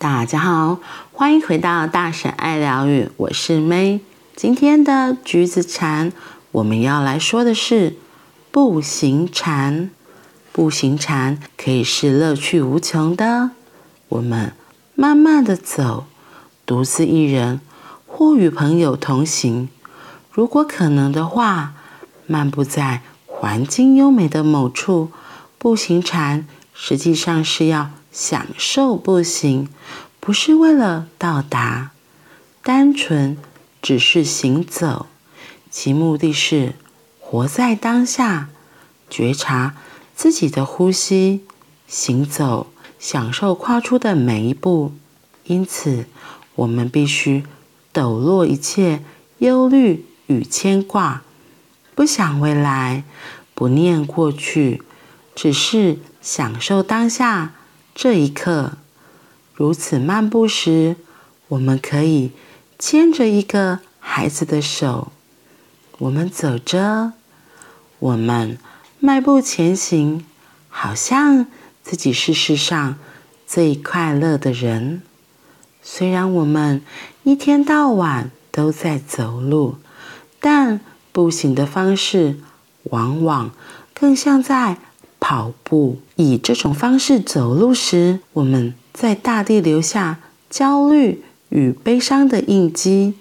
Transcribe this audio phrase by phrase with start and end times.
[0.00, 0.80] 大家好，
[1.12, 4.00] 欢迎回到大婶爱疗愈，我是 May。
[4.34, 6.10] 今天的橘子禅，
[6.52, 7.96] 我们要来说的是
[8.50, 9.90] 步行禅。
[10.52, 13.50] 步行禅可以是乐趣无穷的。
[14.08, 14.54] 我们
[14.94, 16.06] 慢慢的走，
[16.64, 17.60] 独自一人
[18.06, 19.68] 或与朋友同行，
[20.32, 21.74] 如果可能的话，
[22.26, 25.10] 漫步在环境优美的某处。
[25.58, 29.68] 步行禅实际上是要享受步行，
[30.18, 31.92] 不是为了到达，
[32.62, 33.36] 单纯
[33.80, 35.06] 只是行走，
[35.70, 36.74] 其目的是
[37.18, 38.48] 活在当下，
[39.08, 39.76] 觉察
[40.14, 41.44] 自己的呼吸，
[41.86, 42.66] 行走，
[42.98, 44.92] 享受跨出的每一步。
[45.44, 46.06] 因此，
[46.56, 47.44] 我们必须
[47.92, 49.02] 抖落一切
[49.38, 51.22] 忧虑与牵挂，
[51.94, 53.04] 不想未来，
[53.54, 54.82] 不念过去。
[55.34, 57.54] 只是享受当下
[57.94, 58.72] 这一刻。
[59.54, 60.96] 如此漫步时，
[61.48, 62.32] 我们可以
[62.78, 65.12] 牵着一个孩子的手，
[65.98, 67.12] 我们走着，
[67.98, 68.56] 我们
[68.98, 70.24] 迈步前行，
[70.68, 71.46] 好像
[71.82, 72.98] 自己是世上
[73.46, 75.02] 最快乐的人。
[75.82, 76.82] 虽然我们
[77.24, 79.76] 一天到晚都在走路，
[80.40, 80.80] 但
[81.12, 82.38] 步行的方式
[82.84, 83.50] 往往
[83.92, 84.78] 更像在
[85.20, 86.00] 跑步。
[86.16, 90.18] 以这种方式走路时，我们在大地留下
[90.48, 93.14] 焦虑与悲伤的印记。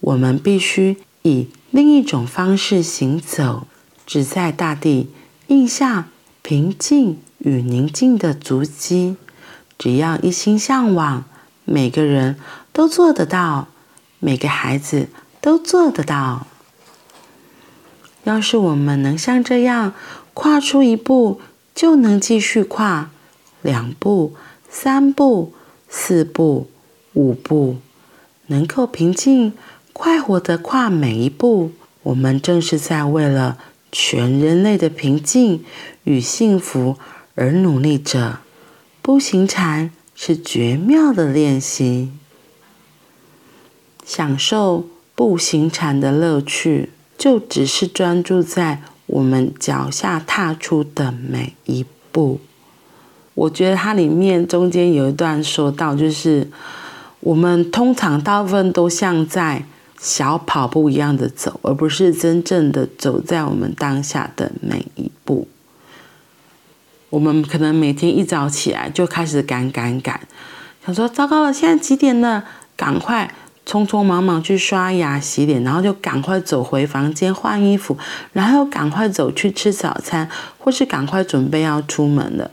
[0.00, 3.66] 我们必须以另一种方式行走，
[4.06, 5.10] 只在大地
[5.48, 6.06] 印下
[6.42, 9.16] 平静与宁静的足迹。
[9.76, 11.24] 只要一心向往，
[11.64, 12.38] 每个人
[12.72, 13.68] 都做得到，
[14.20, 15.08] 每个孩子
[15.40, 16.46] 都做得到。
[18.24, 19.94] 要是我们能像这样
[20.40, 21.40] 跨出一步，
[21.74, 23.10] 就能继续跨
[23.60, 24.36] 两步、
[24.70, 25.52] 三步、
[25.88, 26.70] 四步、
[27.14, 27.78] 五步，
[28.46, 29.52] 能够平静、
[29.92, 31.72] 快活地跨每一步。
[32.04, 33.58] 我们正是在为了
[33.90, 35.64] 全人类的平静
[36.04, 36.96] 与幸福
[37.34, 38.38] 而努力着。
[39.02, 42.12] 步行禅是绝妙的练习，
[44.04, 44.86] 享受
[45.16, 48.84] 步行禅的乐趣，就只是专注在。
[49.08, 52.38] 我们脚下踏出的每一步，
[53.34, 56.46] 我觉得它里面中间有一段说到，就是
[57.20, 59.64] 我们通常大部分都像在
[59.98, 65.48] 小跑步一样的走，而不是真正的走在我们当下的每一步。
[67.08, 70.20] 我们可能每天一早起来就开始赶赶赶，
[70.84, 72.44] 想说糟糕了，现在几点了？
[72.76, 73.34] 赶快。
[73.68, 77.98] 匆匆忙忙去刷牙洗脸，然后就赶快走回房间换衣服，
[78.32, 80.26] 然后赶快走去吃早餐，
[80.58, 82.50] 或是赶快准备要出门了。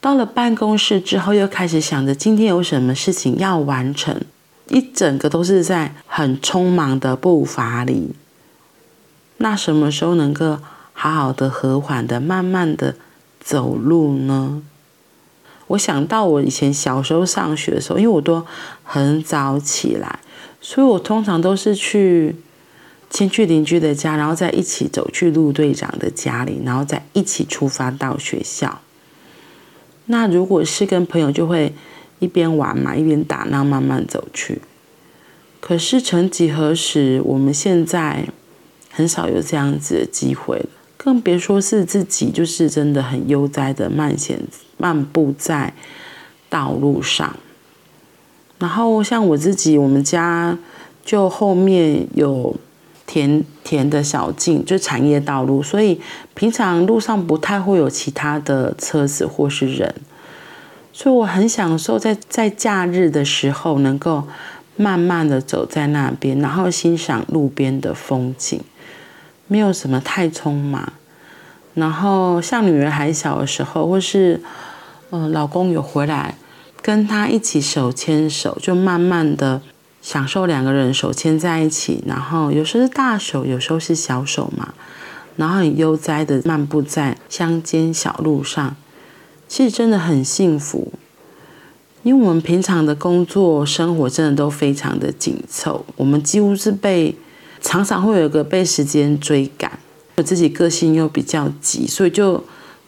[0.00, 4.20] 到了办公室之后，又开始想着今天有什么事情要完成，
[4.68, 8.14] 一整个都是在很匆忙的步伐里。
[9.38, 10.58] 那什么时候能够
[10.92, 12.94] 好好的、和缓的、慢慢的
[13.40, 14.62] 走路呢？
[15.68, 18.46] 我想到我以前小时候上学的时候，因为我都
[18.84, 20.20] 很早起来。
[20.64, 22.34] 所以我通常都是去
[23.10, 28.80] 先去邻居的家，然后再一起走去陆队长的家里，然后再一起出发到学校。
[30.06, 31.74] 那如果是跟朋友，就会
[32.20, 34.62] 一边玩嘛，一边打闹，慢慢走去。
[35.60, 38.28] 可是曾几何时，我们现在
[38.90, 44.40] 很少有这样子的机会了，更别说是自己就是真的很悠哉的慢闲
[44.76, 45.74] 漫步在
[46.48, 47.36] 道路上。
[48.62, 50.56] 然后像我自己，我们家
[51.04, 52.54] 就后面有
[53.08, 56.00] 田田的小径，就产业道路，所以
[56.34, 59.92] 平常路上不太会有其他的车子或是人，
[60.92, 64.22] 所以我很享受在在假日的时候能够
[64.76, 68.60] 慢慢的走在那边，然后欣赏路边的风景，
[69.48, 70.92] 没有什么太匆忙。
[71.74, 74.40] 然后像女儿还小的时候，或是
[75.10, 76.36] 嗯、呃、老公有回来。
[76.82, 79.62] 跟他一起手牵手，就慢慢的
[80.02, 84.74] 享受两个人手牵在一起，然后有时候是大手，有时候是小手嘛，
[85.36, 88.74] 然后很悠哉的漫步在乡间小路上，
[89.46, 90.92] 其实真的很幸福。
[92.02, 97.14] 因为我们平常的工作生活真的都非常的紧凑，我们几乎是被
[97.60, 99.78] 常常会有一个被时间追赶，
[100.16, 102.42] 我自己个性又比较急，所以就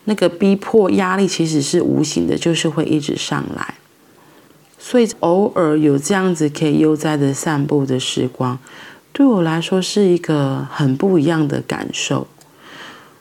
[0.07, 3.75] 那个逼迫压力其实是无形的，就是会一直上来。
[4.87, 8.59] 所以偶尔有这样子可以悠哉的散步的时光，
[9.15, 12.27] 对我来说是一个很不一样的感受。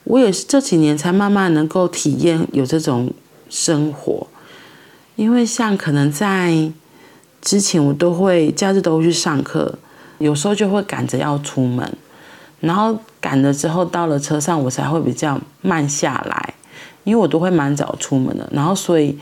[0.04, 3.14] 我也是这几年才慢慢能够体验有这种
[3.50, 4.28] 生活，
[5.16, 6.70] 因为像可能在
[7.42, 9.80] 之前我都会假日都会去上课，
[10.18, 11.90] 有时候就会赶着要出门，
[12.60, 16.56] 然后赶了之后到了车上，我才会比较慢下来，
[17.06, 19.18] 因为我都会蛮早出门的，然后所以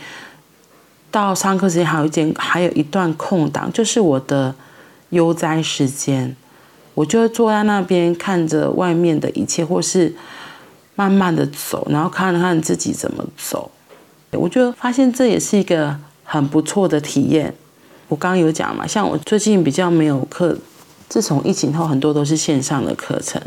[1.11, 4.55] 到上课时间还有一间还有一段空档，就是我的
[5.09, 6.35] 悠哉时间，
[6.93, 10.15] 我就坐在那边看着外面的一切，或是
[10.95, 13.69] 慢慢的走，然后看看自己怎么走，
[14.31, 17.53] 我就发现这也是一个很不错的体验。
[18.07, 20.57] 我刚刚有讲嘛，像我最近比较没有课，
[21.09, 23.41] 自从疫情后很多都是线上的课程，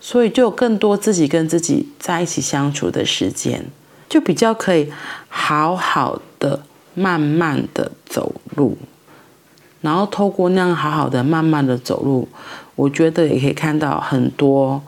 [0.00, 3.66] 所以就有更多自己跟自己在一起相处的时间，
[4.08, 4.92] 就比较可以
[5.28, 6.60] 好好的
[6.94, 8.76] 慢慢的走路，
[9.80, 12.28] 然后透过那样好好的慢慢的走路，
[12.76, 14.82] 我觉得也可以看到很多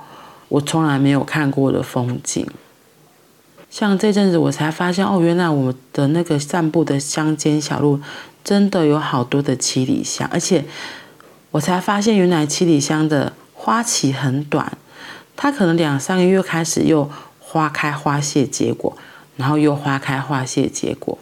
[0.49, 2.47] 我从来没有看过的风景。
[3.71, 8.01] 像这阵子我才发现，哦，原来我们的那个散步的乡间小路。
[8.45, 10.67] 真的有好多的七里香，而且
[11.53, 14.77] 我才发现，原来七里香的花期很短，
[15.35, 17.11] 它可能两三个月开始又
[17.41, 18.95] 花开花谢结果，
[19.39, 21.17] 然后又花开花谢结果，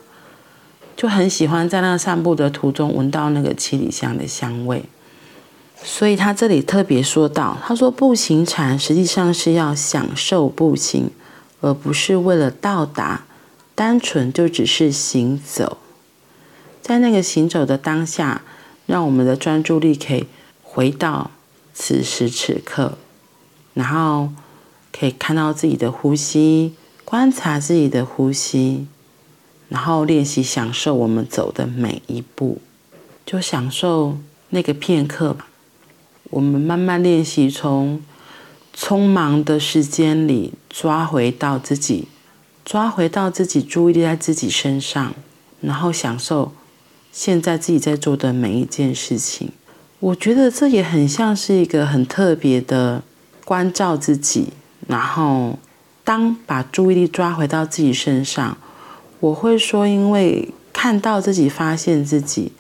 [0.97, 4.85] 就很喜欢在那散步的途中闻到那个七里香的香味。
[5.85, 11.11] 所以他这里特别说到，他说步行禅实际上是要享受步行，
[11.61, 13.25] 而不是为了到达，
[13.75, 15.79] 单纯就只是行走。
[16.81, 18.43] 在那个行走的当下，
[18.87, 20.27] 让我们的专注力可以
[20.63, 21.33] 回到
[21.75, 22.97] 此时此刻，
[23.75, 24.29] 然后
[24.93, 26.75] 可以看到自己的呼吸，
[27.05, 28.87] 观察自己的呼吸，
[29.73, 32.61] 然后练习享受我们走的每一步，
[33.25, 34.19] 就享受
[34.51, 35.47] 那个片刻吧。
[36.25, 38.03] 我们慢慢练习，从
[38.77, 42.09] 匆忙的时间里抓回到自己，
[42.67, 45.15] 抓回到自己注意力在自己身上，
[45.63, 46.53] 然后享受。
[47.11, 49.53] 现在自己在做的每一件事情，
[50.01, 53.03] 我觉得这也很像是一个很特别的
[53.47, 54.49] 关照自己。
[54.87, 55.59] 然后，
[56.05, 58.59] 当把注意力抓回到自己身上，
[59.23, 62.51] 我会说，因为看到自己、发现自己，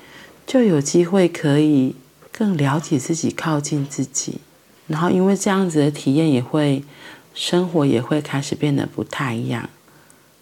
[0.47, 1.97] 就有机会可以
[2.31, 4.39] 更了解自己、靠近自己。
[4.87, 6.85] 然后，因为这样子的体验，也会
[7.35, 9.69] 生活也会开始变得不太一样，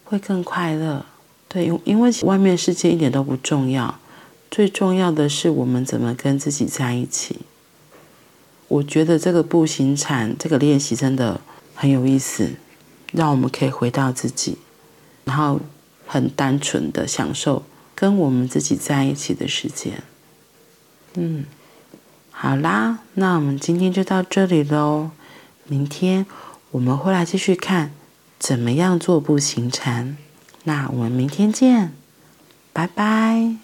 [0.03, 1.03] 会更快乐。
[1.47, 3.97] 对，因因为外面世界一点都不重要。
[4.51, 7.39] 最重要的是我们怎么跟自己在一起。
[8.67, 11.41] 我觉得这个步行禅这个练习真的
[11.73, 12.51] 很有意思，
[13.11, 14.59] 让我们可以回到自己，
[15.23, 15.59] 然后
[16.11, 17.63] 很单纯的享受
[17.95, 20.03] 跟我们自己在一起的时间。
[21.13, 21.45] 嗯，
[22.31, 25.11] 好啦，那我们今天就到这里喽。
[25.67, 26.25] 明天
[26.71, 27.93] 我们会来继续看
[28.37, 30.17] 怎么样做步行禅。
[30.65, 31.93] 那我们明天见，
[32.73, 33.55] 拜拜。